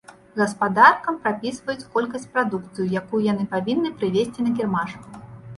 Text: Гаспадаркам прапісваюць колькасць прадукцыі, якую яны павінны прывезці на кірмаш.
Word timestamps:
Гаспадаркам 0.39 1.19
прапісваюць 1.25 1.89
колькасць 1.97 2.27
прадукцыі, 2.37 2.91
якую 3.03 3.21
яны 3.31 3.47
павінны 3.55 3.93
прывезці 4.01 4.49
на 4.49 4.57
кірмаш. 4.57 4.99